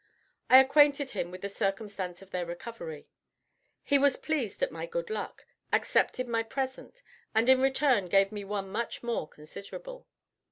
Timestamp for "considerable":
9.27-10.07